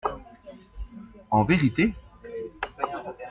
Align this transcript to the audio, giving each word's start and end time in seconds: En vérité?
En 1.29 1.43
vérité? 1.43 1.93